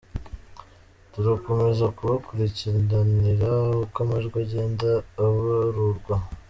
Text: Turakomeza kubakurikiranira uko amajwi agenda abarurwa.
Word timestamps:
Turakomeza 1.11 1.85
kubakurikiranira 1.97 3.49
uko 3.83 3.97
amajwi 4.05 4.37
agenda 4.45 4.87
abarurwa. 5.25 6.15